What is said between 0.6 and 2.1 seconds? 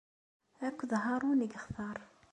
Akked Haṛun i yextar.